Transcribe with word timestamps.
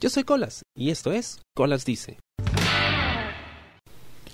Yo 0.00 0.10
soy 0.10 0.22
Colas 0.22 0.62
y 0.76 0.90
esto 0.90 1.10
es 1.10 1.40
Colas 1.56 1.84
Dice. 1.84 2.18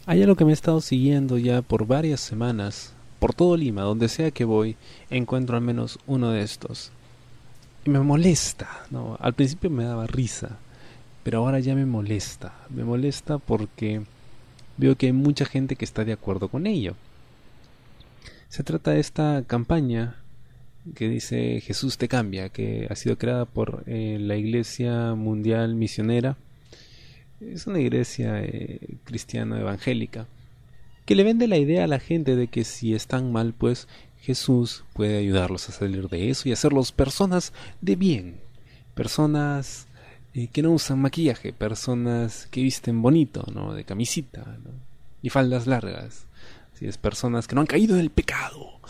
Hay 0.05 0.23
algo 0.23 0.37
que 0.37 0.45
me 0.45 0.51
he 0.51 0.53
estado 0.53 0.83
siguiendo 0.83 1.39
ya 1.39 1.63
por 1.63 1.87
varias 1.87 2.21
semanas. 2.21 2.93
Por 3.19 3.33
todo 3.33 3.57
Lima, 3.57 3.81
donde 3.81 4.11
sea 4.11 4.31
que 4.31 4.45
voy, 4.45 4.77
encuentro 5.09 5.57
al 5.57 5.63
menos 5.63 5.99
uno 6.07 6.33
de 6.33 6.43
estos. 6.43 6.91
Y 7.87 7.89
me 7.89 8.01
molesta, 8.01 8.85
¿no? 8.91 9.17
Al 9.19 9.33
principio 9.33 9.71
me 9.71 9.85
daba 9.85 10.07
risa, 10.07 10.59
pero 11.23 11.39
ahora 11.39 11.61
ya 11.61 11.75
me 11.75 11.87
molesta. 11.87 12.53
Me 12.69 12.85
molesta 12.85 13.39
porque 13.39 14.03
veo 14.77 14.97
que 14.97 15.07
hay 15.07 15.13
mucha 15.15 15.47
gente 15.47 15.77
que 15.77 15.87
está 15.87 16.05
de 16.05 16.13
acuerdo 16.13 16.49
con 16.49 16.67
ello. 16.67 16.95
Se 18.51 18.65
trata 18.65 18.91
de 18.91 19.01
esta 19.01 19.43
campaña 19.47 20.17
que 20.95 21.09
dice 21.09 21.61
Jesús 21.61 21.99
te 21.99 22.09
cambia, 22.09 22.49
que 22.51 22.87
ha 22.91 22.97
sido 22.97 23.17
creada 23.17 23.45
por 23.45 23.85
eh, 23.87 24.19
la 24.21 24.37
Iglesia 24.37 25.15
Mundial 25.15 25.75
Misionera. 25.75 26.37
Es 27.41 27.67
una 27.67 27.81
iglesia 27.81 28.41
eh, 28.43 28.81
cristiana 29.05 29.61
evangélica 29.61 30.27
que 31.05 31.15
le 31.15 31.25
vende 31.25 31.47
la 31.47 31.59
idea 31.59 31.85
a 31.85 31.89
la 31.89 32.01
gente 32.01 32.37
de 32.37 32.49
que 32.49 32.65
si 32.65 32.95
están 32.95 33.33
mal, 33.33 33.53
pues 33.53 33.89
Jesús 34.21 34.85
puede 34.95 35.19
ayudarlos 35.19 35.69
a 35.69 35.73
salir 35.73 36.09
de 36.09 36.31
eso 36.31 36.49
y 36.49 36.53
hacerlos 36.53 36.93
personas 36.93 37.53
de 37.81 37.97
bien, 37.97 38.41
personas 38.95 39.87
eh, 40.33 40.49
que 40.49 40.63
no 40.63 40.73
usan 40.73 41.01
maquillaje, 41.01 41.53
personas 41.53 42.47
que 42.51 42.63
visten 42.63 43.03
bonito, 43.03 43.45
¿no? 43.53 43.75
De 43.75 43.85
camisita, 43.85 44.59
Y 45.23 45.31
faldas 45.31 45.67
largas. 45.67 46.27
Si 46.75 46.87
es 46.87 46.99
personas 46.99 47.47
que 47.47 47.55
no 47.55 47.61
han 47.61 47.67
caído 47.67 47.95
en 47.95 48.01
el 48.01 48.11
pecado. 48.11 48.81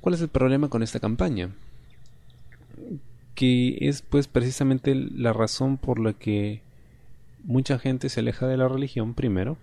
¿Cuál 0.00 0.14
es 0.14 0.20
el 0.22 0.28
problema 0.28 0.68
con 0.68 0.82
esta 0.82 1.00
campaña? 1.00 1.50
Que 3.34 3.76
es 3.80 4.02
pues 4.02 4.28
precisamente 4.28 4.94
la 4.94 5.32
razón 5.32 5.76
por 5.76 5.98
la 5.98 6.14
que 6.14 6.62
mucha 7.44 7.78
gente 7.78 8.08
se 8.08 8.20
aleja 8.20 8.46
de 8.46 8.56
la 8.56 8.68
religión 8.68 9.14
primero. 9.14 9.56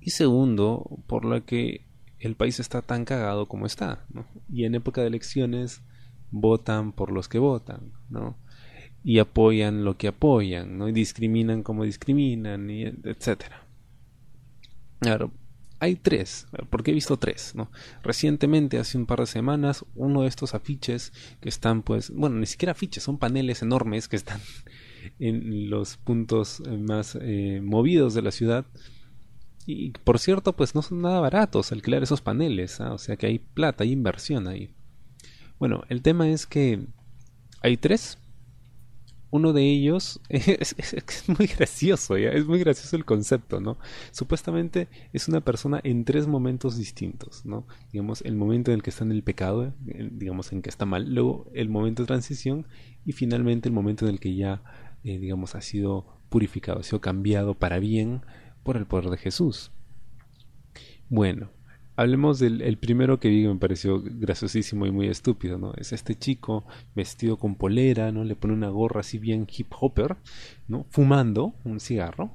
Y 0.00 0.10
segundo, 0.10 0.98
por 1.06 1.24
la 1.24 1.40
que 1.40 1.82
el 2.18 2.34
país 2.36 2.60
está 2.60 2.82
tan 2.82 3.04
cagado 3.04 3.46
como 3.46 3.66
está. 3.66 4.04
Y 4.52 4.64
en 4.64 4.74
época 4.74 5.00
de 5.00 5.06
elecciones 5.08 5.82
votan 6.30 6.92
por 6.92 7.12
los 7.12 7.28
que 7.28 7.38
votan, 7.38 7.92
¿no? 8.10 8.36
Y 9.04 9.18
apoyan 9.18 9.84
lo 9.84 9.96
que 9.96 10.08
apoyan, 10.08 10.78
¿no? 10.78 10.88
Y 10.88 10.92
discriminan 10.92 11.62
como 11.62 11.84
discriminan, 11.84 12.70
y 12.70 12.82
etcétera. 12.84 13.62
Claro, 14.98 15.30
hay 15.84 15.96
tres, 15.96 16.46
porque 16.70 16.90
he 16.90 16.94
visto 16.94 17.18
tres, 17.18 17.54
¿no? 17.54 17.70
Recientemente, 18.02 18.78
hace 18.78 18.96
un 18.96 19.04
par 19.04 19.20
de 19.20 19.26
semanas, 19.26 19.84
uno 19.94 20.22
de 20.22 20.28
estos 20.28 20.54
afiches 20.54 21.12
que 21.40 21.50
están, 21.50 21.82
pues, 21.82 22.10
bueno, 22.10 22.36
ni 22.36 22.46
siquiera 22.46 22.72
afiches, 22.72 23.02
son 23.02 23.18
paneles 23.18 23.60
enormes 23.60 24.08
que 24.08 24.16
están 24.16 24.40
en 25.18 25.68
los 25.68 25.98
puntos 25.98 26.60
eh, 26.60 26.78
más 26.78 27.18
eh, 27.20 27.60
movidos 27.62 28.14
de 28.14 28.22
la 28.22 28.30
ciudad. 28.30 28.64
Y 29.66 29.90
por 29.90 30.18
cierto, 30.18 30.54
pues 30.54 30.74
no 30.74 30.80
son 30.80 31.02
nada 31.02 31.20
baratos 31.20 31.70
alquilar 31.70 32.02
esos 32.02 32.22
paneles, 32.22 32.80
¿ah? 32.80 32.92
o 32.92 32.98
sea 32.98 33.16
que 33.16 33.26
hay 33.26 33.38
plata, 33.38 33.84
hay 33.84 33.92
inversión 33.92 34.48
ahí. 34.48 34.70
Bueno, 35.58 35.84
el 35.88 36.02
tema 36.02 36.28
es 36.28 36.46
que 36.46 36.86
hay 37.62 37.76
tres 37.76 38.18
uno 39.34 39.52
de 39.52 39.62
ellos 39.62 40.20
es, 40.28 40.76
muy 41.26 41.48
gracioso, 41.48 42.14
es 42.14 42.46
muy 42.46 42.60
gracioso 42.60 42.94
el 42.94 43.04
concepto, 43.04 43.60
¿no? 43.60 43.78
Supuestamente 44.12 44.86
es 45.12 45.26
una 45.26 45.40
persona 45.40 45.80
en 45.82 46.04
tres 46.04 46.28
momentos 46.28 46.76
distintos, 46.76 47.44
¿no? 47.44 47.66
Digamos, 47.90 48.22
el 48.22 48.36
momento 48.36 48.70
en 48.70 48.76
el 48.76 48.84
que 48.84 48.90
está 48.90 49.02
en 49.02 49.10
el 49.10 49.24
pecado, 49.24 49.74
digamos, 49.82 50.52
en 50.52 50.62
que 50.62 50.70
está 50.70 50.86
mal, 50.86 51.12
luego 51.12 51.50
el 51.52 51.68
momento 51.68 52.04
de 52.04 52.06
transición 52.06 52.68
y 53.04 53.10
finalmente 53.10 53.68
el 53.68 53.74
momento 53.74 54.06
en 54.06 54.12
el 54.12 54.20
que 54.20 54.36
ya, 54.36 54.62
eh, 55.02 55.18
digamos, 55.18 55.56
ha 55.56 55.62
sido 55.62 56.06
purificado, 56.28 56.78
ha 56.78 56.84
sido 56.84 57.00
cambiado 57.00 57.54
para 57.54 57.80
bien 57.80 58.22
por 58.62 58.76
el 58.76 58.86
poder 58.86 59.10
de 59.10 59.16
Jesús. 59.16 59.72
Bueno, 61.08 61.50
Hablemos 61.96 62.40
del 62.40 62.76
primero 62.78 63.20
que 63.20 63.28
vi 63.28 63.42
que 63.42 63.48
me 63.48 63.54
pareció 63.54 64.02
graciosísimo 64.02 64.84
y 64.84 64.90
muy 64.90 65.06
estúpido, 65.06 65.58
¿no? 65.58 65.74
Es 65.74 65.92
este 65.92 66.16
chico 66.16 66.64
vestido 66.96 67.38
con 67.38 67.54
polera, 67.54 68.10
¿no? 68.10 68.24
Le 68.24 68.34
pone 68.34 68.52
una 68.52 68.68
gorra 68.68 69.00
así 69.00 69.18
bien 69.18 69.46
hip 69.56 69.68
hopper, 69.78 70.16
¿no? 70.66 70.86
Fumando 70.90 71.54
un 71.62 71.78
cigarro. 71.78 72.34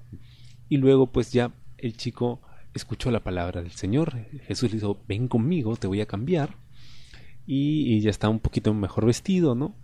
Y 0.70 0.78
luego 0.78 1.12
pues 1.12 1.34
ya 1.34 1.52
el 1.78 1.98
chico 1.98 2.42
escuchó 2.74 3.12
la 3.12 3.22
palabra 3.22 3.62
del 3.62 3.72
Señor. 3.72 4.28
Jesús 4.48 4.72
le 4.72 4.78
dijo, 4.78 5.04
ven 5.10 5.28
conmigo, 5.28 5.76
te 5.76 5.88
voy 5.88 6.00
a 6.00 6.06
cambiar. 6.06 6.56
Y, 7.46 8.00
ya 8.00 8.12
está 8.12 8.30
un 8.30 8.40
poquito 8.40 8.74
mejor 8.74 9.08
vestido, 9.08 9.56
¿no? 9.56 9.76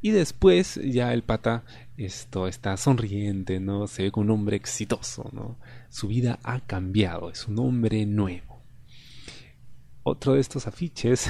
Y 0.00 0.10
después 0.10 0.78
ya 0.84 1.12
el 1.12 1.22
pata 1.22 1.64
esto 1.96 2.46
está 2.46 2.76
sonriente, 2.76 3.58
¿no? 3.58 3.88
Se 3.88 4.04
ve 4.04 4.10
como 4.12 4.26
un 4.26 4.30
hombre 4.30 4.56
exitoso, 4.56 5.28
¿no? 5.32 5.58
Su 5.88 6.06
vida 6.06 6.38
ha 6.44 6.60
cambiado, 6.60 7.30
es 7.30 7.48
un 7.48 7.58
hombre 7.58 8.06
nuevo 8.06 8.53
otro 10.04 10.34
de 10.34 10.40
estos 10.40 10.66
afiches, 10.66 11.28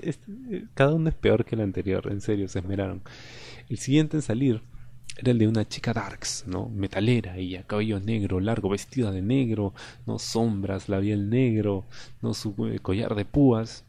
cada 0.74 0.94
uno 0.94 1.08
es 1.08 1.14
peor 1.14 1.44
que 1.44 1.56
el 1.56 1.60
anterior, 1.60 2.08
en 2.10 2.20
serio, 2.20 2.48
se 2.48 2.60
esmeraron. 2.60 3.02
El 3.68 3.78
siguiente 3.78 4.16
en 4.16 4.22
salir 4.22 4.62
era 5.16 5.32
el 5.32 5.38
de 5.38 5.48
una 5.48 5.66
chica 5.66 5.92
darks, 5.92 6.44
¿no? 6.46 6.68
Metalera, 6.68 7.36
ella, 7.36 7.64
cabello 7.66 7.98
negro, 7.98 8.38
largo, 8.38 8.68
vestida 8.68 9.10
de 9.10 9.22
negro, 9.22 9.74
¿no? 10.06 10.18
Sombras, 10.20 10.88
labial 10.88 11.28
negro, 11.28 11.84
¿no? 12.22 12.32
Su 12.32 12.54
eh, 12.68 12.78
collar 12.78 13.14
de 13.16 13.24
púas. 13.24 13.84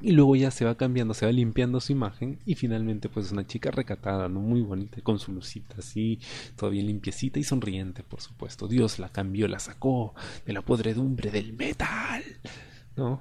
Y 0.00 0.12
luego 0.12 0.36
ya 0.36 0.50
se 0.50 0.64
va 0.64 0.76
cambiando, 0.76 1.14
se 1.14 1.24
va 1.24 1.32
limpiando 1.32 1.80
su 1.80 1.92
imagen 1.92 2.38
y 2.44 2.56
finalmente 2.56 3.08
pues 3.08 3.32
una 3.32 3.46
chica 3.46 3.70
recatada, 3.70 4.28
¿no? 4.28 4.40
Muy 4.40 4.60
bonita, 4.60 5.00
con 5.00 5.18
su 5.18 5.32
lucita 5.32 5.76
así, 5.78 6.20
todavía 6.56 6.82
limpiecita 6.82 7.38
y 7.38 7.44
sonriente, 7.44 8.02
por 8.02 8.20
supuesto. 8.20 8.68
Dios 8.68 8.98
la 8.98 9.08
cambió, 9.08 9.48
la 9.48 9.58
sacó 9.58 10.14
de 10.46 10.52
la 10.52 10.62
podredumbre 10.62 11.30
del 11.30 11.54
metal 11.54 12.22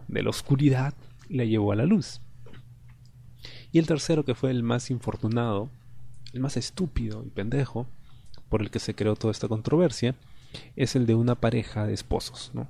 de 0.08 0.24
la 0.24 0.30
oscuridad 0.30 0.94
la 1.30 1.46
llevó 1.46 1.72
a 1.72 1.76
la 1.76 1.86
luz. 1.86 2.22
Y 3.72 3.80
el 3.80 3.88
tercero, 3.88 4.24
que 4.24 4.36
fue 4.36 4.52
el 4.52 4.64
más 4.64 4.92
infortunado, 4.92 5.70
el 6.32 6.40
más 6.40 6.58
estúpido 6.58 7.24
y 7.26 7.30
pendejo, 7.30 7.88
por 8.50 8.62
el 8.62 8.70
que 8.70 8.80
se 8.80 8.94
creó 8.94 9.16
toda 9.16 9.32
esta 9.32 9.48
controversia, 9.48 10.16
es 10.76 10.96
el 10.96 11.08
de 11.08 11.16
una 11.16 11.36
pareja 11.36 11.88
de 11.88 11.94
esposos. 11.94 12.52
¿no? 12.54 12.68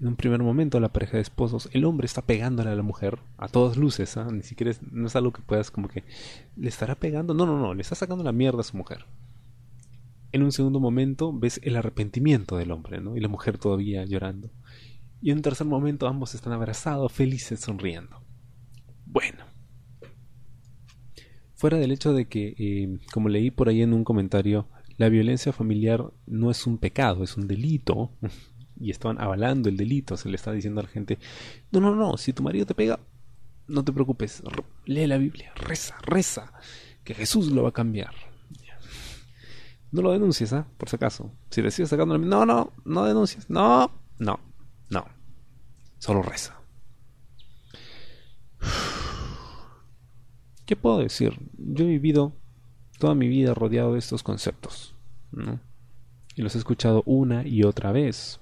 En 0.00 0.08
un 0.08 0.16
primer 0.16 0.42
momento, 0.42 0.78
la 0.78 0.92
pareja 0.92 1.16
de 1.16 1.22
esposos, 1.22 1.68
el 1.72 1.84
hombre 1.84 2.06
está 2.06 2.22
pegándole 2.22 2.70
a 2.70 2.76
la 2.76 2.82
mujer 2.82 3.18
a 3.36 3.48
todas 3.48 3.76
luces, 3.76 4.16
¿ah? 4.16 4.28
ni 4.30 4.42
siquiera 4.42 4.72
no 4.92 5.08
es 5.08 5.16
algo 5.16 5.32
que 5.32 5.42
puedas 5.42 5.72
como 5.72 5.88
que 5.88 6.04
le 6.56 6.68
estará 6.68 6.94
pegando, 6.94 7.34
no, 7.34 7.46
no, 7.46 7.58
no, 7.58 7.74
le 7.74 7.82
está 7.82 7.96
sacando 7.96 8.22
la 8.22 8.32
mierda 8.32 8.60
a 8.60 8.64
su 8.64 8.76
mujer. 8.76 9.06
En 10.30 10.42
un 10.42 10.52
segundo 10.52 10.80
momento 10.80 11.32
ves 11.32 11.60
el 11.62 11.76
arrepentimiento 11.76 12.56
del 12.56 12.72
hombre, 12.72 13.00
¿no? 13.00 13.16
Y 13.16 13.20
la 13.20 13.28
mujer 13.28 13.56
todavía 13.56 14.04
llorando 14.04 14.50
y 15.24 15.30
en 15.30 15.38
un 15.38 15.42
tercer 15.42 15.66
momento 15.66 16.06
ambos 16.06 16.34
están 16.34 16.52
abrazados, 16.52 17.10
felices, 17.10 17.58
sonriendo. 17.58 18.20
Bueno. 19.06 19.46
Fuera 21.54 21.78
del 21.78 21.92
hecho 21.92 22.12
de 22.12 22.28
que, 22.28 22.54
eh, 22.58 22.98
como 23.10 23.30
leí 23.30 23.50
por 23.50 23.70
ahí 23.70 23.80
en 23.80 23.94
un 23.94 24.04
comentario, 24.04 24.68
la 24.98 25.08
violencia 25.08 25.54
familiar 25.54 26.12
no 26.26 26.50
es 26.50 26.66
un 26.66 26.76
pecado, 26.76 27.24
es 27.24 27.38
un 27.38 27.48
delito. 27.48 28.12
Y 28.76 28.90
estaban 28.90 29.20
avalando 29.20 29.68
el 29.68 29.76
delito, 29.76 30.16
se 30.16 30.28
le 30.28 30.34
está 30.34 30.50
diciendo 30.50 30.80
a 30.80 30.82
la 30.82 30.88
gente, 30.88 31.20
no, 31.70 31.78
no, 31.78 31.94
no, 31.94 32.16
si 32.16 32.32
tu 32.32 32.42
marido 32.42 32.66
te 32.66 32.74
pega, 32.74 32.98
no 33.68 33.84
te 33.84 33.92
preocupes, 33.92 34.42
lee 34.84 35.06
la 35.06 35.16
Biblia, 35.16 35.52
reza, 35.54 35.94
reza, 36.02 36.52
que 37.04 37.14
Jesús 37.14 37.52
lo 37.52 37.62
va 37.62 37.68
a 37.68 37.72
cambiar. 37.72 38.12
No 39.92 40.02
lo 40.02 40.10
denuncies, 40.10 40.52
¿ah? 40.52 40.66
Por 40.76 40.88
si 40.88 40.96
acaso. 40.96 41.30
Si 41.50 41.62
le 41.62 41.70
sigues 41.70 41.88
sacando 41.88 42.18
la... 42.18 42.26
No, 42.26 42.44
no, 42.44 42.72
no 42.84 43.04
denuncies. 43.04 43.48
No, 43.48 43.92
no, 44.18 44.40
no. 44.40 44.53
Solo 46.04 46.20
reza. 46.20 46.60
¿Qué 50.66 50.76
puedo 50.76 50.98
decir? 50.98 51.50
Yo 51.56 51.86
he 51.86 51.88
vivido 51.88 52.36
toda 52.98 53.14
mi 53.14 53.26
vida 53.26 53.54
rodeado 53.54 53.94
de 53.94 54.00
estos 54.00 54.22
conceptos. 54.22 54.94
¿no? 55.32 55.60
Y 56.36 56.42
los 56.42 56.54
he 56.54 56.58
escuchado 56.58 57.02
una 57.06 57.48
y 57.48 57.62
otra 57.62 57.90
vez. 57.90 58.38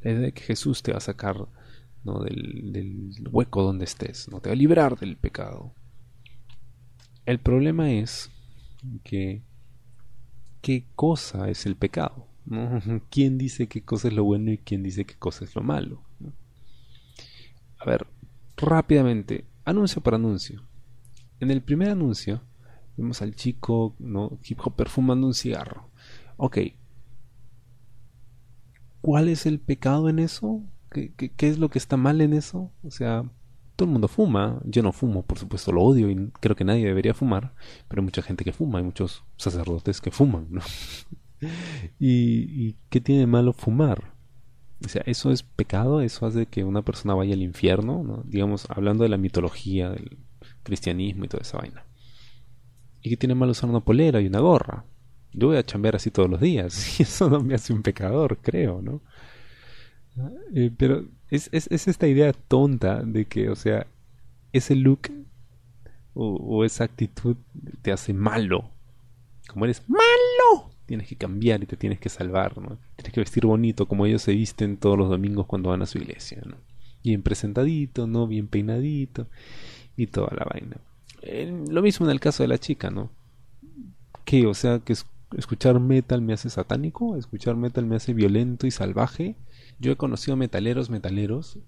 La 0.00 0.10
idea 0.10 0.22
de 0.22 0.32
que 0.32 0.42
Jesús 0.42 0.82
te 0.82 0.90
va 0.90 0.98
a 0.98 1.02
sacar 1.02 1.46
¿no? 2.02 2.18
del, 2.24 3.12
hueco 3.30 3.62
donde 3.62 3.84
estés, 3.84 4.28
no 4.28 4.40
te 4.40 4.48
va 4.48 4.54
a 4.54 4.56
librar 4.56 4.98
del 4.98 5.16
pecado. 5.16 5.72
El 7.26 7.38
problema 7.38 7.92
es 7.92 8.32
que 9.04 9.44
qué 10.62 10.84
cosa 10.96 11.48
es 11.48 11.64
el 11.64 11.76
pecado. 11.76 12.27
¿Quién 13.10 13.38
dice 13.38 13.68
qué 13.68 13.82
cosa 13.82 14.08
es 14.08 14.14
lo 14.14 14.24
bueno 14.24 14.52
y 14.52 14.58
quién 14.58 14.82
dice 14.82 15.04
qué 15.04 15.14
cosa 15.14 15.44
es 15.44 15.54
lo 15.54 15.62
malo? 15.62 16.02
A 17.78 17.84
ver, 17.84 18.06
rápidamente, 18.56 19.46
anuncio 19.64 20.02
por 20.02 20.14
anuncio. 20.14 20.62
En 21.40 21.50
el 21.50 21.62
primer 21.62 21.90
anuncio 21.90 22.42
vemos 22.96 23.22
al 23.22 23.34
chico 23.34 23.94
¿no? 23.98 24.38
hip 24.42 24.58
hop 24.64 24.74
perfumando 24.74 25.26
un 25.26 25.34
cigarro. 25.34 25.90
Ok. 26.36 26.58
¿Cuál 29.00 29.28
es 29.28 29.46
el 29.46 29.60
pecado 29.60 30.08
en 30.08 30.18
eso? 30.18 30.62
¿Qué, 30.90 31.12
qué, 31.14 31.30
qué 31.30 31.48
es 31.48 31.58
lo 31.58 31.68
que 31.68 31.78
está 31.78 31.96
mal 31.96 32.20
en 32.20 32.32
eso? 32.32 32.72
O 32.82 32.90
sea, 32.90 33.22
todo 33.76 33.86
el 33.86 33.92
mundo 33.92 34.08
fuma. 34.08 34.60
Yo 34.64 34.82
no 34.82 34.92
fumo, 34.92 35.22
por 35.22 35.38
supuesto, 35.38 35.70
lo 35.70 35.82
odio 35.82 36.10
y 36.10 36.30
creo 36.40 36.56
que 36.56 36.64
nadie 36.64 36.84
debería 36.84 37.14
fumar, 37.14 37.54
pero 37.86 38.02
hay 38.02 38.06
mucha 38.06 38.22
gente 38.22 38.42
que 38.42 38.52
fuma, 38.52 38.78
hay 38.78 38.84
muchos 38.84 39.22
sacerdotes 39.36 40.00
que 40.00 40.10
fuman, 40.10 40.48
¿no? 40.50 40.62
¿Y, 41.98 42.66
¿Y 42.66 42.76
qué 42.90 43.00
tiene 43.00 43.26
malo 43.26 43.52
fumar? 43.52 44.18
O 44.84 44.88
sea, 44.88 45.02
eso 45.06 45.32
es 45.32 45.42
pecado, 45.42 46.00
eso 46.00 46.26
hace 46.26 46.46
que 46.46 46.62
una 46.62 46.82
persona 46.82 47.14
vaya 47.14 47.34
al 47.34 47.42
infierno, 47.42 48.04
¿no? 48.04 48.22
digamos, 48.24 48.66
hablando 48.70 49.02
de 49.02 49.08
la 49.08 49.16
mitología, 49.16 49.90
del 49.90 50.18
cristianismo 50.62 51.24
y 51.24 51.28
toda 51.28 51.42
esa 51.42 51.58
vaina. 51.58 51.84
¿Y 53.02 53.10
qué 53.10 53.16
tiene 53.16 53.34
malo 53.34 53.52
usar 53.52 53.68
una 53.68 53.80
polera 53.80 54.20
y 54.20 54.28
una 54.28 54.38
gorra? 54.38 54.84
Yo 55.32 55.48
voy 55.48 55.56
a 55.56 55.64
chambear 55.64 55.96
así 55.96 56.10
todos 56.10 56.30
los 56.30 56.40
días, 56.40 57.00
y 57.00 57.02
eso 57.02 57.28
no 57.28 57.40
me 57.40 57.54
hace 57.54 57.72
un 57.72 57.82
pecador, 57.82 58.38
creo, 58.38 58.80
¿no? 58.80 59.02
Eh, 60.54 60.70
pero 60.76 61.04
es, 61.30 61.48
es, 61.52 61.68
es, 61.70 61.88
esta 61.88 62.06
idea 62.06 62.32
tonta 62.32 63.02
de 63.02 63.24
que, 63.24 63.50
o 63.50 63.56
sea, 63.56 63.86
ese 64.52 64.74
look 64.74 65.10
o 66.14 66.64
esa 66.64 66.82
actitud 66.82 67.36
te 67.82 67.92
hace 67.92 68.12
malo. 68.12 68.72
Como 69.46 69.64
eres 69.64 69.84
malo, 69.88 70.72
tienes 70.88 71.06
que 71.06 71.16
cambiar 71.16 71.62
y 71.62 71.66
te 71.66 71.76
tienes 71.76 72.00
que 72.00 72.08
salvar, 72.08 72.56
¿no? 72.56 72.78
Tienes 72.96 73.12
que 73.12 73.20
vestir 73.20 73.44
bonito 73.44 73.86
como 73.86 74.06
ellos 74.06 74.22
se 74.22 74.32
visten 74.32 74.78
todos 74.78 74.96
los 74.96 75.10
domingos 75.10 75.46
cuando 75.46 75.68
van 75.68 75.82
a 75.82 75.86
su 75.86 75.98
iglesia, 75.98 76.40
¿no? 76.46 76.56
Bien 77.04 77.22
presentadito, 77.22 78.06
¿no? 78.06 78.26
Bien 78.26 78.48
peinadito 78.48 79.28
y 79.96 80.06
toda 80.06 80.34
la 80.34 80.46
vaina. 80.50 80.78
lo 81.70 81.82
mismo 81.82 82.06
en 82.06 82.12
el 82.12 82.20
caso 82.20 82.42
de 82.42 82.48
la 82.48 82.56
chica, 82.56 82.90
¿no? 82.90 83.10
Que, 84.24 84.46
o 84.46 84.54
sea, 84.54 84.78
que 84.78 84.94
escuchar 85.36 85.78
metal 85.78 86.22
me 86.22 86.32
hace 86.32 86.48
satánico, 86.48 87.16
escuchar 87.16 87.54
metal 87.54 87.84
me 87.84 87.96
hace 87.96 88.14
violento 88.14 88.66
y 88.66 88.70
salvaje. 88.70 89.36
Yo 89.78 89.92
he 89.92 89.96
conocido 89.96 90.38
metaleros, 90.38 90.88
metaleros, 90.88 91.58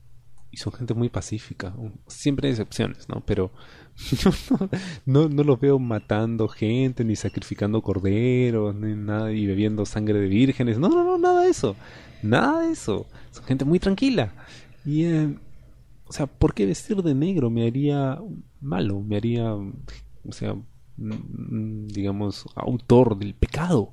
y 0.50 0.56
son 0.56 0.72
gente 0.72 0.94
muy 0.94 1.10
pacífica. 1.10 1.74
Siempre 2.06 2.48
hay 2.48 2.52
excepciones, 2.52 3.08
¿no? 3.08 3.22
Pero 3.26 3.52
yo 3.96 4.30
no, 5.06 5.28
no, 5.28 5.44
los 5.44 5.60
veo 5.60 5.78
matando 5.78 6.48
gente, 6.48 7.04
ni 7.04 7.16
sacrificando 7.16 7.82
corderos, 7.82 8.74
ni 8.74 8.94
nada, 8.94 9.32
y 9.32 9.46
bebiendo 9.46 9.86
sangre 9.86 10.18
de 10.20 10.28
vírgenes. 10.28 10.78
No, 10.78 10.88
no, 10.88 11.04
no, 11.04 11.18
nada 11.18 11.42
de 11.42 11.50
eso. 11.50 11.76
Nada 12.22 12.62
de 12.62 12.72
eso. 12.72 13.06
Son 13.30 13.44
gente 13.44 13.64
muy 13.64 13.78
tranquila. 13.78 14.34
Y, 14.84 15.04
eh, 15.04 15.36
o 16.06 16.12
sea, 16.12 16.26
¿por 16.26 16.54
qué 16.54 16.66
vestir 16.66 17.02
de 17.02 17.14
negro 17.14 17.50
me 17.50 17.66
haría 17.66 18.18
malo? 18.60 19.00
Me 19.00 19.16
haría, 19.16 19.54
o 19.54 20.32
sea, 20.32 20.54
mm, 20.96 21.86
digamos, 21.88 22.46
autor 22.56 23.18
del 23.18 23.34
pecado. 23.34 23.92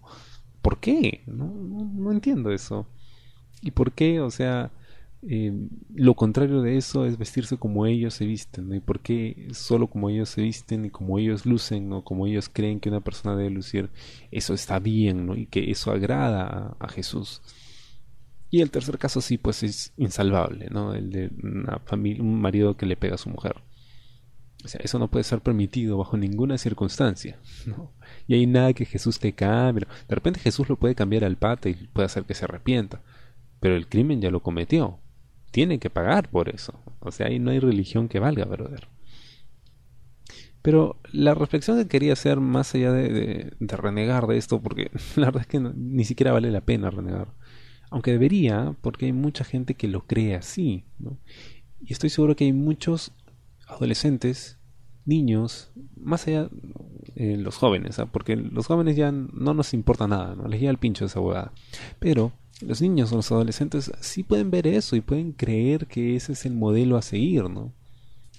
¿Por 0.61 0.79
qué? 0.79 1.23
No, 1.27 1.45
no, 1.47 1.85
no 1.93 2.11
entiendo 2.11 2.51
eso. 2.51 2.87
¿Y 3.61 3.71
por 3.71 3.91
qué? 3.91 4.19
O 4.19 4.31
sea, 4.31 4.71
eh, 5.23 5.51
lo 5.95 6.13
contrario 6.13 6.61
de 6.61 6.77
eso 6.77 7.05
es 7.05 7.17
vestirse 7.17 7.57
como 7.57 7.85
ellos 7.85 8.13
se 8.13 8.25
visten, 8.25 8.69
¿no? 8.69 8.75
¿Y 8.75 8.79
por 8.79 8.99
qué 8.99 9.47
solo 9.51 9.87
como 9.87 10.09
ellos 10.09 10.29
se 10.29 10.41
visten 10.41 10.85
y 10.85 10.89
como 10.89 11.17
ellos 11.17 11.45
lucen 11.45 11.91
o 11.91 12.03
como 12.03 12.27
ellos 12.27 12.49
creen 12.49 12.79
que 12.79 12.89
una 12.89 13.01
persona 13.01 13.35
debe 13.35 13.49
lucir, 13.49 13.89
eso 14.31 14.53
está 14.53 14.79
bien, 14.79 15.25
¿no? 15.25 15.35
Y 15.35 15.47
que 15.47 15.71
eso 15.71 15.91
agrada 15.91 16.75
a, 16.79 16.87
Jesús. 16.89 17.41
Y 18.49 18.61
el 18.61 18.71
tercer 18.71 18.97
caso 18.97 19.19
sí, 19.21 19.37
pues 19.37 19.63
es 19.63 19.93
insalvable, 19.97 20.69
¿no? 20.69 20.93
El 20.93 21.09
de 21.09 21.31
una 21.43 21.79
familia, 21.79 22.23
un 22.23 22.39
marido 22.39 22.77
que 22.77 22.85
le 22.85 22.95
pega 22.95 23.15
a 23.15 23.17
su 23.17 23.29
mujer. 23.29 23.55
O 24.63 24.67
sea, 24.67 24.81
eso 24.83 24.99
no 24.99 25.09
puede 25.09 25.23
ser 25.23 25.41
permitido 25.41 25.97
bajo 25.97 26.17
ninguna 26.17 26.57
circunstancia, 26.57 27.39
¿no? 27.65 27.91
Y 28.27 28.35
hay 28.35 28.45
nada 28.47 28.73
que 28.73 28.85
Jesús 28.85 29.19
te 29.19 29.33
cambie. 29.33 29.87
De 30.07 30.15
repente 30.15 30.39
Jesús 30.39 30.69
lo 30.69 30.77
puede 30.77 30.95
cambiar 30.95 31.23
al 31.23 31.37
pata 31.37 31.69
y 31.69 31.73
puede 31.73 32.05
hacer 32.05 32.23
que 32.25 32.33
se 32.35 32.45
arrepienta. 32.45 33.01
Pero 33.59 33.75
el 33.75 33.87
crimen 33.87 34.21
ya 34.21 34.29
lo 34.29 34.43
cometió 34.43 34.99
tiene 35.51 35.79
que 35.79 35.89
pagar 35.89 36.29
por 36.29 36.49
eso. 36.49 36.79
O 36.99 37.11
sea, 37.11 37.27
ahí 37.27 37.39
no 37.39 37.51
hay 37.51 37.59
religión 37.59 38.09
que 38.09 38.19
valga, 38.19 38.45
brother. 38.45 38.87
Pero 40.61 40.99
la 41.13 41.33
reflexión 41.33 41.77
que 41.77 41.87
quería 41.87 42.13
hacer, 42.13 42.39
más 42.39 42.75
allá 42.75 42.91
de, 42.91 43.53
renegar 43.59 44.27
de 44.27 44.37
esto, 44.37 44.61
porque 44.61 44.91
la 45.15 45.27
verdad 45.27 45.41
es 45.41 45.47
que 45.47 45.59
ni 45.59 46.03
siquiera 46.03 46.33
vale 46.33 46.51
la 46.51 46.61
pena 46.61 46.89
renegar. 46.89 47.33
Aunque 47.89 48.11
debería, 48.11 48.75
porque 48.81 49.05
hay 49.05 49.13
mucha 49.13 49.45
gente 49.45 49.75
que 49.75 49.87
lo 49.87 50.05
cree 50.05 50.35
así. 50.35 50.83
¿no? 50.99 51.17
Y 51.79 51.93
estoy 51.93 52.09
seguro 52.09 52.35
que 52.35 52.43
hay 52.43 52.53
muchos 52.53 53.13
adolescentes, 53.65 54.59
niños, 55.05 55.71
más 55.95 56.27
allá 56.27 56.49
de 57.15 57.33
eh, 57.33 57.37
los 57.37 57.55
jóvenes, 57.55 57.97
¿ah? 57.99 58.07
porque 58.07 58.35
los 58.35 58.67
jóvenes 58.67 58.97
ya 58.97 59.11
no 59.11 59.53
nos 59.53 59.73
importa 59.73 60.07
nada, 60.07 60.35
¿no? 60.35 60.47
les 60.47 60.59
llega 60.59 60.71
el 60.71 60.77
pincho 60.77 61.05
esa 61.05 61.19
abogada. 61.19 61.53
Pero 61.99 62.33
los 62.61 62.81
niños 62.81 63.11
o 63.11 63.17
los 63.17 63.31
adolescentes 63.31 63.91
sí 63.99 64.23
pueden 64.23 64.49
ver 64.49 64.67
eso 64.67 64.95
y 64.95 65.01
pueden 65.01 65.31
creer 65.31 65.87
que 65.87 66.15
ese 66.15 66.33
es 66.33 66.45
el 66.45 66.53
modelo 66.53 66.97
a 66.97 67.01
seguir, 67.01 67.49
¿no? 67.49 67.73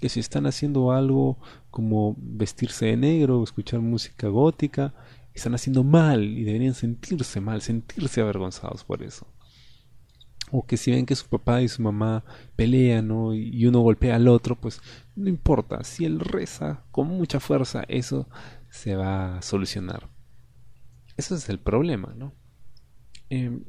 Que 0.00 0.08
si 0.08 0.20
están 0.20 0.46
haciendo 0.46 0.92
algo 0.92 1.38
como 1.70 2.16
vestirse 2.18 2.86
de 2.86 2.96
negro 2.96 3.42
escuchar 3.42 3.80
música 3.80 4.28
gótica, 4.28 4.94
están 5.34 5.54
haciendo 5.54 5.84
mal 5.84 6.24
y 6.24 6.44
deberían 6.44 6.74
sentirse 6.74 7.40
mal, 7.40 7.62
sentirse 7.62 8.20
avergonzados 8.20 8.84
por 8.84 9.02
eso. 9.02 9.26
O 10.50 10.66
que 10.66 10.76
si 10.76 10.90
ven 10.90 11.04
que 11.04 11.14
su 11.14 11.28
papá 11.28 11.62
y 11.62 11.68
su 11.68 11.82
mamá 11.82 12.24
pelean 12.56 13.08
¿no? 13.08 13.34
y 13.34 13.66
uno 13.66 13.80
golpea 13.80 14.16
al 14.16 14.28
otro, 14.28 14.56
pues 14.56 14.80
no 15.14 15.28
importa, 15.28 15.84
si 15.84 16.04
él 16.04 16.20
reza 16.20 16.84
con 16.90 17.08
mucha 17.08 17.38
fuerza, 17.38 17.84
eso 17.86 18.28
se 18.70 18.96
va 18.96 19.38
a 19.38 19.42
solucionar. 19.42 20.08
Ese 21.16 21.34
es 21.34 21.48
el 21.48 21.58
problema, 21.58 22.14
¿no? 22.16 22.32
Eh, 23.30 23.60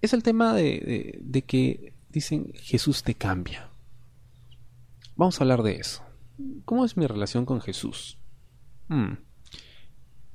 es 0.00 0.12
el 0.12 0.22
tema 0.22 0.54
de, 0.54 1.18
de, 1.20 1.42
que 1.42 1.94
dicen 2.08 2.52
Jesús 2.54 3.02
te 3.02 3.14
cambia. 3.14 3.70
Vamos 5.16 5.40
a 5.40 5.44
hablar 5.44 5.62
de 5.62 5.76
eso. 5.76 6.02
¿Cómo 6.64 6.84
es 6.84 6.96
mi 6.96 7.06
relación 7.06 7.44
con 7.44 7.60
Jesús? 7.60 8.18
Hmm. 8.88 9.14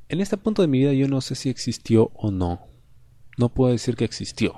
En 0.08 0.22
este 0.22 0.38
punto 0.38 0.62
de 0.62 0.68
mi 0.68 0.80
vida 0.80 0.94
yo 0.94 1.08
no 1.08 1.22
sé 1.22 1.36
si 1.36 1.50
existió 1.50 2.12
o 2.14 2.32
no. 2.32 2.68
No 3.38 3.50
puedo 3.50 3.72
decir 3.72 3.96
que 3.96 4.06
existió, 4.06 4.56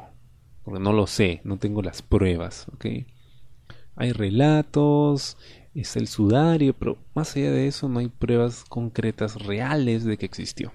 porque 0.64 0.80
no 0.80 0.94
lo 0.94 1.08
sé, 1.08 1.42
no 1.44 1.58
tengo 1.58 1.82
las 1.82 2.02
pruebas, 2.02 2.68
¿ok? 2.74 2.86
Hay 3.96 4.12
relatos, 4.12 5.38
es 5.74 5.96
el 5.96 6.08
sudario, 6.08 6.74
pero 6.78 6.98
más 7.16 7.36
allá 7.36 7.52
de 7.52 7.68
eso 7.68 7.90
no 7.90 8.00
hay 8.00 8.10
pruebas 8.10 8.66
concretas 8.66 9.42
reales 9.42 10.04
de 10.04 10.18
que 10.18 10.26
existió. 10.26 10.74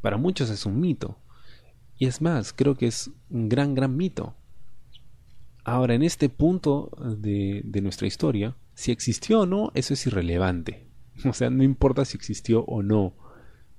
Para 0.00 0.16
muchos 0.16 0.48
es 0.48 0.64
un 0.64 0.80
mito, 0.80 1.18
y 1.98 2.06
es 2.06 2.20
más, 2.20 2.52
creo 2.52 2.76
que 2.76 2.86
es 2.86 3.10
un 3.28 3.48
gran, 3.48 3.74
gran 3.74 3.96
mito. 3.96 4.34
Ahora, 5.64 5.94
en 5.94 6.02
este 6.02 6.28
punto 6.28 6.90
de, 7.18 7.62
nuestra 7.82 8.06
historia, 8.06 8.56
si 8.74 8.92
existió 8.92 9.40
o 9.40 9.46
no, 9.46 9.72
eso 9.74 9.94
es 9.94 10.06
irrelevante. 10.06 10.86
O 11.24 11.32
sea, 11.32 11.50
no 11.50 11.64
importa 11.64 12.04
si 12.04 12.16
existió 12.16 12.64
o 12.64 12.84
no. 12.84 13.12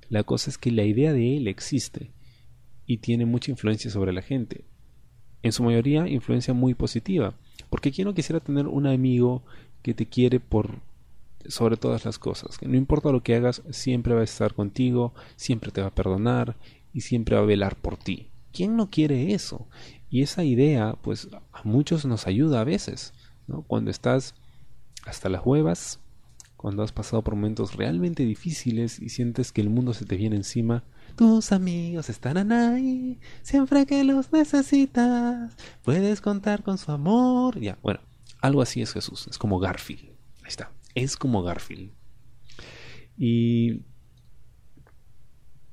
La 0.10 0.24
cosa 0.24 0.50
es 0.50 0.58
que 0.58 0.72
la 0.72 0.84
idea 0.84 1.14
de 1.14 1.38
él 1.38 1.48
existe 1.48 2.12
y 2.86 2.98
tiene 2.98 3.26
mucha 3.26 3.50
influencia 3.50 3.90
sobre 3.90 4.12
la 4.12 4.22
gente. 4.22 4.66
En 5.42 5.54
su 5.54 5.64
mayoría, 5.64 6.06
influencia 6.10 6.54
muy 6.54 6.74
positiva. 6.74 7.34
Porque 7.70 7.92
quién 7.94 8.08
no 8.08 8.14
quisiera 8.14 8.42
tener 8.42 8.68
un 8.68 8.88
amigo 8.88 9.44
que 9.82 9.94
te 9.94 10.06
quiere 10.06 10.42
por 10.42 10.82
sobre 11.48 11.78
todas 11.78 12.04
las 12.04 12.20
cosas, 12.20 12.58
que 12.58 12.68
no 12.68 12.76
importa 12.76 13.12
lo 13.12 13.24
que 13.24 13.36
hagas, 13.36 13.62
siempre 13.70 14.14
va 14.14 14.22
a 14.22 14.26
estar 14.26 14.54
contigo, 14.54 15.14
siempre 15.38 15.72
te 15.72 15.82
va 15.82 15.88
a 15.88 15.96
perdonar 15.96 16.58
y 16.94 17.02
siempre 17.02 17.36
va 17.36 17.42
a 17.42 17.46
velar 17.46 17.76
por 17.76 17.98
ti. 17.98 18.32
¿Quién 18.52 18.76
no 18.76 18.90
quiere 18.90 19.34
eso? 19.34 19.68
Y 20.10 20.22
esa 20.22 20.44
idea, 20.44 20.96
pues 21.02 21.30
a 21.52 21.64
muchos 21.64 22.06
nos 22.06 22.28
ayuda 22.28 22.62
a 22.62 22.66
veces. 22.66 23.14
Cuando 23.68 23.92
estás 23.92 24.36
hasta 25.06 25.30
las 25.30 25.46
huevas, 25.46 26.00
cuando 26.58 26.84
has 26.84 26.92
pasado 26.92 27.24
por 27.24 27.36
momentos 27.36 27.76
realmente 27.76 28.26
difíciles 28.26 29.00
y 29.00 29.10
sientes 29.10 29.52
que 29.52 29.62
el 29.62 29.70
mundo 29.70 29.94
se 29.94 30.06
te 30.06 30.18
viene 30.18 30.36
encima, 30.36 30.84
tus 31.16 31.52
amigos 31.52 32.10
estarán 32.10 32.52
ahí, 32.52 33.20
siempre 33.42 33.86
que 33.86 34.04
los 34.04 34.32
necesitas, 34.32 35.56
puedes 35.84 36.22
contar 36.22 36.64
con 36.64 36.78
su 36.78 36.92
amor. 36.92 37.60
Ya, 37.60 37.78
bueno, 37.82 38.00
algo 38.42 38.62
así 38.62 38.82
es 38.82 38.94
Jesús, 38.94 39.28
es 39.30 39.38
como 39.38 39.60
Garfield. 39.60 40.10
Ahí 40.42 40.48
está, 40.48 40.72
es 40.96 41.18
como 41.18 41.44
Garfield. 41.44 41.92
Y 43.18 43.82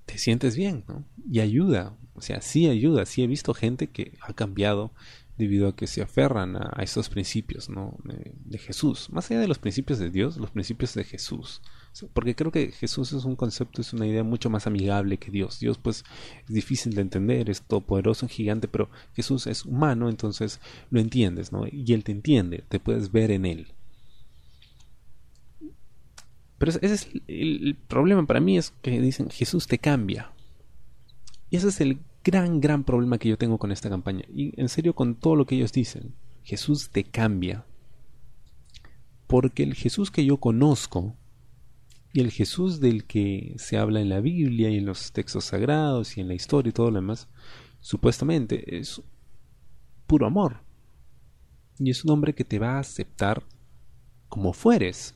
te 0.06 0.18
sientes 0.18 0.56
bien, 0.56 0.84
¿no? 0.88 1.04
Y 1.30 1.40
ayuda, 1.40 1.96
o 2.14 2.22
sea, 2.22 2.40
sí 2.40 2.68
ayuda, 2.68 3.04
sí 3.04 3.22
he 3.22 3.26
visto 3.26 3.52
gente 3.52 3.88
que 3.88 4.16
ha 4.22 4.32
cambiado 4.32 4.92
debido 5.36 5.68
a 5.68 5.76
que 5.76 5.86
se 5.86 6.00
aferran 6.00 6.56
a, 6.56 6.82
esos 6.82 7.10
principios, 7.10 7.68
¿no? 7.68 7.98
De, 8.04 8.58
Jesús, 8.58 9.10
más 9.10 9.30
allá 9.30 9.40
de 9.40 9.48
los 9.48 9.58
principios 9.58 9.98
de 9.98 10.10
Dios, 10.10 10.38
los 10.38 10.50
principios 10.50 10.94
de 10.94 11.04
Jesús, 11.04 11.60
porque 12.14 12.34
creo 12.34 12.50
que 12.50 12.72
Jesús 12.72 13.12
es 13.12 13.24
un 13.24 13.36
concepto, 13.36 13.82
es 13.82 13.92
una 13.92 14.06
idea 14.06 14.24
mucho 14.24 14.48
más 14.48 14.66
amigable 14.66 15.18
que 15.18 15.30
Dios. 15.30 15.60
Dios, 15.60 15.78
pues, 15.78 16.04
es 16.48 16.54
difícil 16.54 16.94
de 16.94 17.02
entender, 17.02 17.50
es 17.50 17.62
todopoderoso, 17.62 18.28
gigante, 18.28 18.68
pero 18.68 18.88
Jesús 19.14 19.46
es 19.46 19.64
humano, 19.64 20.08
entonces 20.08 20.60
lo 20.90 21.00
entiendes, 21.00 21.52
¿no? 21.52 21.66
Y 21.70 21.92
él 21.92 22.04
te 22.04 22.12
entiende, 22.12 22.64
te 22.68 22.80
puedes 22.80 23.12
ver 23.12 23.30
en 23.30 23.44
él. 23.44 23.66
Pero 26.58 26.72
ese 26.72 26.86
es 26.86 27.08
el, 27.26 27.76
problema 27.88 28.26
para 28.26 28.40
mí 28.40 28.56
es 28.56 28.70
que 28.82 29.00
dicen 29.00 29.30
Jesús 29.30 29.66
te 29.66 29.78
cambia. 29.78 30.32
Y 31.50 31.56
ese 31.56 31.68
es 31.68 31.80
el 31.80 31.98
gran, 32.24 32.60
gran 32.60 32.84
problema 32.84 33.18
que 33.18 33.28
yo 33.28 33.38
tengo 33.38 33.58
con 33.58 33.72
esta 33.72 33.90
campaña. 33.90 34.24
Y 34.32 34.58
en 34.60 34.68
serio 34.68 34.94
con 34.94 35.14
todo 35.14 35.36
lo 35.36 35.46
que 35.46 35.56
ellos 35.56 35.72
dicen. 35.72 36.14
Jesús 36.42 36.90
te 36.90 37.04
cambia. 37.04 37.66
Porque 39.26 39.64
el 39.64 39.74
Jesús 39.74 40.10
que 40.10 40.24
yo 40.24 40.38
conozco 40.38 41.16
y 42.12 42.20
el 42.20 42.30
Jesús 42.30 42.80
del 42.80 43.04
que 43.04 43.54
se 43.58 43.76
habla 43.76 44.00
en 44.00 44.08
la 44.08 44.20
Biblia 44.20 44.70
y 44.70 44.78
en 44.78 44.86
los 44.86 45.12
textos 45.12 45.46
sagrados 45.46 46.16
y 46.16 46.20
en 46.20 46.28
la 46.28 46.34
historia 46.34 46.70
y 46.70 46.72
todo 46.72 46.90
lo 46.90 47.00
demás, 47.00 47.28
supuestamente 47.80 48.78
es 48.78 49.02
puro 50.06 50.26
amor. 50.26 50.60
Y 51.78 51.90
es 51.90 52.04
un 52.04 52.12
hombre 52.12 52.34
que 52.34 52.44
te 52.44 52.58
va 52.58 52.76
a 52.76 52.78
aceptar 52.78 53.42
como 54.28 54.52
fueres. 54.52 55.15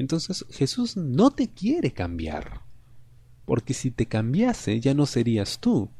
Entonces 0.00 0.46
Jesús 0.48 0.96
no 0.96 1.30
te 1.30 1.48
quiere 1.48 1.92
cambiar. 1.92 2.62
Porque 3.44 3.74
si 3.74 3.90
te 3.90 4.06
cambiase 4.06 4.80
ya 4.80 4.94
no 4.94 5.04
serías 5.04 5.60
tú. 5.60 5.90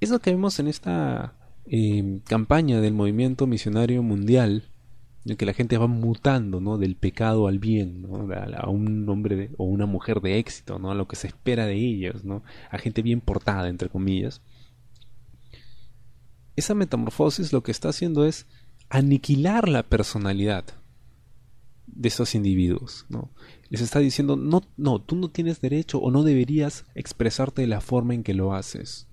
Es 0.00 0.10
lo 0.10 0.18
que 0.18 0.32
vemos 0.32 0.58
en 0.58 0.66
esta 0.66 1.36
eh, 1.66 2.22
campaña 2.26 2.80
del 2.80 2.92
movimiento 2.92 3.46
misionario 3.46 4.02
mundial 4.02 4.64
en 5.26 5.36
que 5.36 5.46
la 5.46 5.52
gente 5.52 5.78
va 5.78 5.86
mutando 5.86 6.60
¿no? 6.60 6.76
del 6.76 6.96
pecado 6.96 7.46
al 7.46 7.60
bien, 7.60 8.02
¿no? 8.02 8.26
a, 8.34 8.68
un 8.68 9.08
hombre 9.08 9.50
o 9.58 9.64
una 9.64 9.86
mujer 9.86 10.20
de 10.22 10.40
éxito, 10.40 10.80
¿no? 10.80 10.90
a 10.90 10.96
lo 10.96 11.06
que 11.06 11.14
se 11.14 11.28
espera 11.28 11.66
de 11.66 11.76
ellos, 11.76 12.24
¿no? 12.24 12.42
a 12.68 12.78
gente 12.78 13.00
bien 13.00 13.20
portada, 13.20 13.68
entre 13.68 13.90
comillas. 13.90 14.42
Esa 16.56 16.74
metamorfosis 16.74 17.52
lo 17.52 17.62
que 17.62 17.70
está 17.70 17.90
haciendo 17.90 18.24
es 18.24 18.48
aniquilar 18.88 19.68
la 19.68 19.84
personalidad 19.84 20.79
de 21.94 22.08
esos 22.08 22.34
individuos. 22.34 23.06
¿no? 23.08 23.30
Les 23.68 23.80
está 23.80 23.98
diciendo, 23.98 24.36
no, 24.36 24.62
no, 24.76 25.00
tú 25.00 25.16
no 25.16 25.30
tienes 25.30 25.60
derecho 25.60 25.98
o 25.98 26.10
no 26.10 26.22
deberías 26.22 26.84
expresarte 26.94 27.62
de 27.62 27.68
la 27.68 27.80
forma 27.80 28.14
en 28.14 28.22
que 28.22 28.34
lo 28.34 28.54
haces 28.54 29.06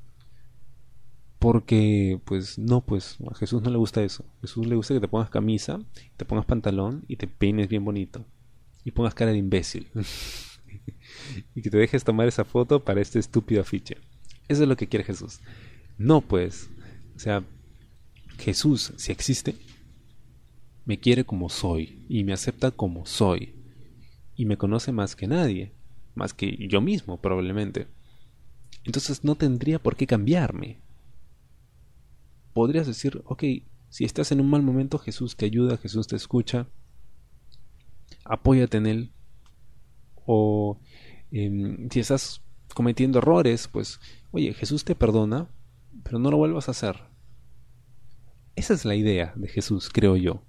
porque 1.40 2.20
pues 2.26 2.58
no, 2.58 2.82
pues 2.82 3.18
a 3.30 3.36
Jesús 3.36 3.62
no 3.62 3.70
le 3.70 3.78
gusta 3.78 4.04
eso. 4.04 4.26
A 4.38 4.42
Jesús 4.42 4.66
le 4.68 4.76
gusta 4.76 4.94
que 4.94 5.00
te 5.00 5.08
pongas 5.08 5.30
camisa, 5.30 5.80
te 6.16 6.26
pongas 6.26 6.46
pantalón 6.46 7.06
y 7.08 7.18
te 7.18 7.28
peines 7.28 7.68
bien 7.68 7.86
bonito. 7.86 8.26
Y 8.84 8.92
pongas 8.92 9.14
cara 9.14 9.32
de 9.32 9.38
imbécil. 9.38 9.88
y 11.56 11.62
que 11.62 11.70
te 11.70 11.78
dejes 11.78 12.04
tomar 12.04 12.28
esa 12.28 12.46
foto 12.46 12.84
para 12.84 13.02
este 13.02 13.20
estúpido 13.20 13.62
afiche. 13.62 13.98
Eso 14.48 14.64
es 14.64 14.70
lo 14.70 14.78
que 14.78 14.88
quiere 14.88 15.06
Jesús. 15.06 15.40
No, 15.98 16.22
pues, 16.22 16.70
o 17.16 17.20
sea, 17.20 17.44
Jesús, 18.40 18.94
si 18.98 19.12
existe, 19.12 19.56
me 20.88 21.00
quiere 21.00 21.24
como 21.24 21.50
soy 21.50 22.04
y 22.10 22.24
me 22.24 22.34
acepta 22.34 22.72
como 22.72 23.06
soy. 23.06 23.54
Y 24.36 24.46
me 24.46 24.58
conoce 24.58 24.92
más 24.92 25.16
que 25.16 25.28
nadie, 25.28 25.72
más 26.16 26.34
que 26.34 26.68
yo 26.68 26.82
mismo 26.82 27.22
probablemente. 27.22 27.86
Entonces 28.86 29.24
no 29.24 29.36
tendría 29.36 29.78
por 29.78 29.96
qué 29.96 30.08
cambiarme 30.08 30.80
podrías 32.58 32.88
decir, 32.88 33.22
ok, 33.26 33.44
si 33.90 34.04
estás 34.04 34.32
en 34.32 34.42
un 34.42 34.50
mal 34.50 34.64
momento, 34.64 34.98
Jesús 34.98 35.36
te 35.36 35.46
ayuda, 35.46 35.78
Jesús 35.78 36.08
te 36.08 36.16
escucha, 36.16 36.68
apóyate 38.26 38.78
en 38.78 38.88
Él. 38.88 39.12
O 40.26 40.80
em, 41.32 41.88
si 41.92 42.00
estás 42.00 42.42
cometiendo 42.74 43.20
errores, 43.20 43.68
pues, 43.68 44.00
oye, 44.32 44.56
Jesús 44.56 44.84
te 44.86 44.96
perdona, 44.96 45.52
pero 46.02 46.18
no 46.18 46.32
lo 46.32 46.38
vuelvas 46.38 46.68
a 46.68 46.72
hacer. 46.72 47.00
Esa 48.56 48.74
es 48.74 48.86
la 48.86 48.96
idea 48.96 49.34
de 49.36 49.50
Jesús, 49.50 49.92
creo 49.94 50.18
yo. 50.18 50.42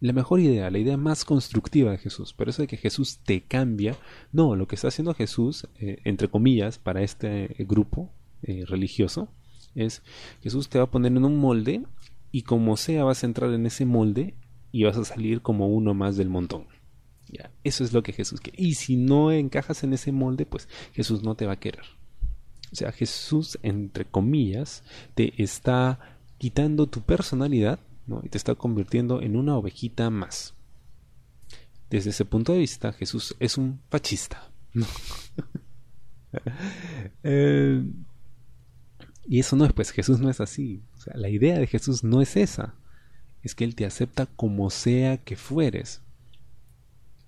La 0.00 0.12
mejor 0.12 0.40
idea, 0.40 0.70
la 0.70 0.78
idea 0.78 0.96
más 0.96 1.24
constructiva 1.24 1.90
de 1.90 1.98
Jesús. 1.98 2.34
Pero 2.34 2.50
eso 2.50 2.62
de 2.62 2.68
que 2.68 2.76
Jesús 2.76 3.18
te 3.24 3.42
cambia, 3.42 3.96
no, 4.32 4.54
lo 4.54 4.68
que 4.68 4.74
está 4.74 4.88
haciendo 4.88 5.14
Jesús, 5.14 5.66
eh, 5.78 5.98
entre 6.04 6.28
comillas, 6.28 6.78
para 6.78 7.02
este 7.02 7.54
grupo 7.60 8.10
eh, 8.42 8.64
religioso, 8.66 9.28
es 9.74 10.02
Jesús 10.42 10.68
te 10.68 10.78
va 10.78 10.84
a 10.84 10.90
poner 10.90 11.12
en 11.12 11.24
un 11.24 11.38
molde 11.38 11.82
y 12.30 12.42
como 12.42 12.76
sea 12.76 13.04
vas 13.04 13.22
a 13.22 13.26
entrar 13.26 13.52
en 13.52 13.66
ese 13.66 13.84
molde 13.84 14.34
y 14.72 14.84
vas 14.84 14.96
a 14.96 15.04
salir 15.04 15.40
como 15.40 15.68
uno 15.68 15.94
más 15.94 16.16
del 16.16 16.28
montón. 16.28 16.66
Ya, 17.28 17.50
eso 17.64 17.82
es 17.82 17.92
lo 17.92 18.02
que 18.02 18.12
Jesús 18.12 18.40
quiere. 18.40 18.62
Y 18.62 18.74
si 18.74 18.96
no 18.96 19.32
encajas 19.32 19.82
en 19.82 19.92
ese 19.92 20.12
molde, 20.12 20.46
pues 20.46 20.68
Jesús 20.92 21.22
no 21.22 21.34
te 21.34 21.46
va 21.46 21.54
a 21.54 21.60
querer. 21.60 21.84
O 22.72 22.76
sea, 22.76 22.92
Jesús, 22.92 23.58
entre 23.62 24.04
comillas, 24.04 24.82
te 25.14 25.42
está 25.42 25.98
quitando 26.38 26.86
tu 26.86 27.00
personalidad 27.00 27.80
¿no? 28.06 28.20
y 28.24 28.28
te 28.28 28.38
está 28.38 28.54
convirtiendo 28.54 29.20
en 29.22 29.36
una 29.36 29.56
ovejita 29.56 30.10
más. 30.10 30.54
Desde 31.90 32.10
ese 32.10 32.24
punto 32.24 32.52
de 32.52 32.58
vista, 32.58 32.92
Jesús 32.92 33.36
es 33.38 33.58
un 33.58 33.80
fascista. 33.88 34.50
eh, 37.22 37.82
y 39.28 39.40
eso 39.40 39.56
no 39.56 39.64
es, 39.64 39.72
pues 39.72 39.90
Jesús 39.90 40.18
no 40.20 40.30
es 40.30 40.40
así. 40.40 40.82
La 41.14 41.28
idea 41.28 41.58
de 41.58 41.66
Jesús 41.66 42.04
no 42.04 42.20
es 42.20 42.36
esa. 42.36 42.74
Es 43.42 43.54
que 43.54 43.64
Él 43.64 43.74
te 43.74 43.86
acepta 43.86 44.26
como 44.26 44.70
sea 44.70 45.18
que 45.18 45.36
fueres. 45.36 46.02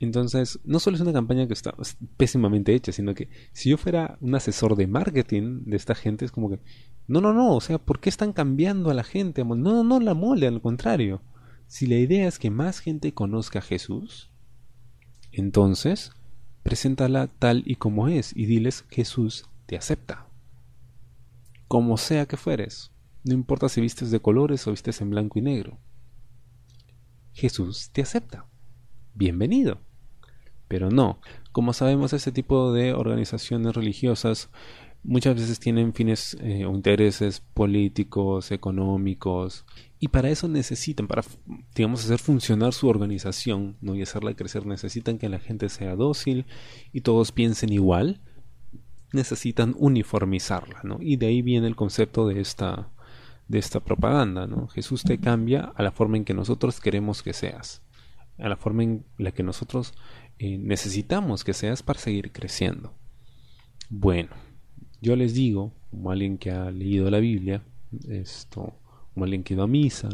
Entonces, 0.00 0.60
no 0.64 0.78
solo 0.78 0.96
es 0.96 1.00
una 1.00 1.12
campaña 1.12 1.46
que 1.46 1.54
está 1.54 1.74
pésimamente 2.16 2.74
hecha, 2.74 2.92
sino 2.92 3.14
que 3.14 3.28
si 3.52 3.70
yo 3.70 3.76
fuera 3.78 4.16
un 4.20 4.34
asesor 4.34 4.76
de 4.76 4.86
marketing 4.86 5.62
de 5.64 5.76
esta 5.76 5.94
gente, 5.94 6.24
es 6.24 6.30
como 6.30 6.50
que, 6.50 6.60
no, 7.08 7.20
no, 7.20 7.32
no, 7.32 7.56
o 7.56 7.60
sea, 7.60 7.78
¿por 7.78 7.98
qué 7.98 8.08
están 8.08 8.32
cambiando 8.32 8.90
a 8.90 8.94
la 8.94 9.02
gente? 9.02 9.44
No, 9.44 9.56
no, 9.56 9.82
no 9.82 9.98
la 9.98 10.14
mole, 10.14 10.46
al 10.46 10.60
contrario. 10.60 11.20
Si 11.66 11.86
la 11.86 11.96
idea 11.96 12.28
es 12.28 12.38
que 12.38 12.50
más 12.50 12.78
gente 12.78 13.12
conozca 13.12 13.58
a 13.58 13.62
Jesús, 13.62 14.30
entonces, 15.32 16.12
preséntala 16.62 17.26
tal 17.26 17.62
y 17.66 17.74
como 17.74 18.08
es 18.08 18.34
y 18.36 18.46
diles, 18.46 18.84
Jesús 18.88 19.48
te 19.66 19.76
acepta 19.76 20.28
como 21.68 21.98
sea 21.98 22.26
que 22.26 22.38
fueres, 22.38 22.90
no 23.24 23.34
importa 23.34 23.68
si 23.68 23.82
vistes 23.82 24.10
de 24.10 24.20
colores 24.20 24.66
o 24.66 24.70
vistes 24.70 25.02
en 25.02 25.10
blanco 25.10 25.38
y 25.38 25.42
negro. 25.42 25.78
Jesús 27.34 27.90
te 27.92 28.00
acepta. 28.00 28.46
Bienvenido. 29.14 29.82
Pero 30.66 30.90
no, 30.90 31.20
como 31.52 31.74
sabemos, 31.74 32.14
este 32.14 32.32
tipo 32.32 32.72
de 32.72 32.94
organizaciones 32.94 33.74
religiosas 33.74 34.50
muchas 35.02 35.36
veces 35.36 35.58
tienen 35.60 35.94
fines 35.94 36.36
eh, 36.40 36.64
o 36.64 36.74
intereses 36.74 37.40
políticos, 37.40 38.50
económicos, 38.50 39.64
y 40.00 40.08
para 40.08 40.30
eso 40.30 40.46
necesitan, 40.48 41.08
para, 41.08 41.24
digamos, 41.74 42.04
hacer 42.04 42.20
funcionar 42.20 42.72
su 42.72 42.88
organización 42.88 43.76
¿no? 43.80 43.96
y 43.96 44.02
hacerla 44.02 44.34
crecer, 44.34 44.64
necesitan 44.64 45.18
que 45.18 45.28
la 45.28 45.40
gente 45.40 45.68
sea 45.68 45.96
dócil 45.96 46.46
y 46.92 47.00
todos 47.00 47.32
piensen 47.32 47.72
igual, 47.72 48.20
necesitan 49.12 49.74
uniformizarla, 49.78 50.80
¿no? 50.84 50.98
Y 51.00 51.16
de 51.16 51.26
ahí 51.26 51.42
viene 51.42 51.66
el 51.66 51.76
concepto 51.76 52.28
de 52.28 52.40
esta, 52.40 52.90
de 53.48 53.58
esta 53.58 53.80
propaganda, 53.80 54.46
¿no? 54.46 54.68
Jesús 54.68 55.02
te 55.02 55.18
cambia 55.18 55.72
a 55.74 55.82
la 55.82 55.90
forma 55.90 56.16
en 56.16 56.24
que 56.24 56.34
nosotros 56.34 56.80
queremos 56.80 57.22
que 57.22 57.32
seas, 57.32 57.82
a 58.38 58.48
la 58.48 58.56
forma 58.56 58.82
en 58.82 59.04
la 59.16 59.32
que 59.32 59.42
nosotros 59.42 59.94
eh, 60.38 60.58
necesitamos 60.58 61.42
que 61.42 61.54
seas 61.54 61.82
para 61.82 61.98
seguir 61.98 62.30
creciendo. 62.32 62.94
Bueno, 63.88 64.30
yo 65.00 65.16
les 65.16 65.34
digo, 65.34 65.72
como 65.90 66.10
alguien 66.10 66.38
que 66.38 66.50
ha 66.50 66.70
leído 66.70 67.10
la 67.10 67.18
Biblia, 67.18 67.62
esto, 68.08 68.74
como 69.14 69.24
alguien 69.24 69.42
que 69.42 69.54
ido 69.54 69.62
a 69.62 69.68
misa, 69.68 70.08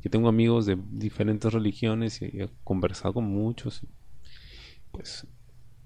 que 0.00 0.08
tengo 0.08 0.28
amigos 0.28 0.66
de 0.66 0.76
diferentes 0.90 1.52
religiones 1.52 2.22
y 2.22 2.24
he 2.24 2.48
conversado 2.64 3.14
con 3.14 3.24
muchos, 3.24 3.82
pues 4.90 5.26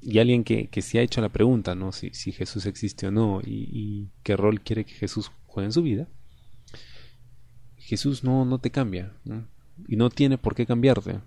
y 0.00 0.18
alguien 0.20 0.44
que, 0.44 0.68
que 0.68 0.82
se 0.82 0.98
ha 0.98 1.02
hecho 1.02 1.20
la 1.20 1.30
pregunta, 1.30 1.74
¿no? 1.74 1.90
Si, 1.90 2.10
si 2.10 2.30
Jesús 2.30 2.66
existe 2.66 3.08
o 3.08 3.10
no 3.10 3.40
y, 3.44 4.08
qué 4.22 4.36
rol 4.36 4.60
quiere 4.60 4.84
que 4.84 4.94
Jesús 4.94 5.32
juegue 5.46 5.66
en 5.66 5.72
su 5.72 5.82
vida, 5.82 6.06
Jesús 7.76 8.22
no, 8.22 8.44
no 8.44 8.58
te 8.58 8.70
cambia 8.70 9.12
y 9.88 9.96
no 9.96 10.10
tiene 10.10 10.38
por 10.38 10.54
qué 10.54 10.64
cambiarte. 10.64 11.20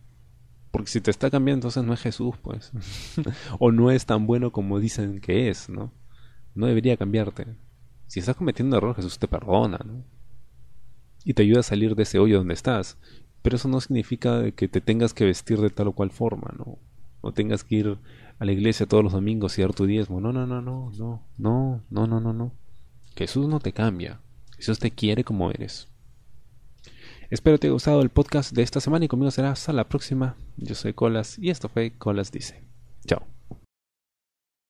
Porque 0.71 0.91
si 0.91 1.01
te 1.01 1.09
está 1.11 1.29
cambiando, 1.31 1.67
entonces 1.67 1.83
no 1.83 1.93
es 1.93 1.99
Jesús, 1.99 2.35
pues. 2.41 2.71
o 3.59 3.71
no 3.71 3.91
es 3.91 4.05
tan 4.05 4.27
bueno 4.27 4.51
como 4.51 4.79
dicen 4.79 5.19
que 5.19 5.49
es, 5.49 5.67
¿no? 5.67 5.91
No 6.55 6.67
debería 6.67 6.97
cambiarte. 6.97 7.47
Si 8.07 8.19
estás 8.19 8.35
cometiendo 8.35 8.75
un 8.75 8.77
error, 8.77 8.95
Jesús 8.95 9.19
te 9.19 9.27
perdona, 9.27 9.79
¿no? 9.85 10.03
Y 11.23 11.33
te 11.33 11.43
ayuda 11.43 11.59
a 11.59 11.63
salir 11.63 11.95
de 11.95 12.03
ese 12.03 12.19
hoyo 12.19 12.37
donde 12.37 12.53
estás. 12.53 12.97
Pero 13.41 13.55
eso 13.55 13.67
no 13.69 13.79
significa 13.81 14.51
que 14.51 14.67
te 14.67 14.81
tengas 14.81 15.13
que 15.13 15.25
vestir 15.25 15.59
de 15.59 15.69
tal 15.69 15.87
o 15.87 15.93
cual 15.93 16.11
forma, 16.11 16.53
¿no? 16.57 16.79
O 17.21 17.31
tengas 17.31 17.63
que 17.63 17.75
ir 17.75 17.99
a 18.39 18.45
la 18.45 18.51
iglesia 18.51 18.85
todos 18.85 19.03
los 19.03 19.13
domingos 19.13 19.57
y 19.57 19.61
dar 19.61 19.73
tu 19.73 19.85
diezmo. 19.85 20.21
No, 20.21 20.31
no, 20.33 20.47
no, 20.47 20.61
no, 20.61 20.91
no, 20.97 21.23
no, 21.37 21.83
no, 21.89 22.07
no, 22.07 22.19
no, 22.19 22.33
no. 22.33 22.53
Jesús 23.15 23.47
no 23.47 23.59
te 23.59 23.73
cambia. 23.73 24.21
Jesús 24.55 24.79
te 24.79 24.91
quiere 24.91 25.23
como 25.23 25.51
eres. 25.51 25.87
Espero 27.29 27.59
te 27.59 27.67
haya 27.67 27.73
gustado 27.73 28.01
el 28.01 28.09
podcast 28.09 28.53
de 28.53 28.63
esta 28.63 28.79
semana 28.79 29.05
y 29.05 29.07
conmigo 29.07 29.29
será 29.29 29.51
hasta 29.51 29.71
la 29.71 29.87
próxima. 29.87 30.35
Yo 30.57 30.73
soy 30.73 30.93
Colas 30.93 31.37
y 31.37 31.49
esto 31.49 31.69
fue 31.69 31.91
Colas 31.91 32.31
Dice. 32.31 32.63
Chao. 33.05 33.38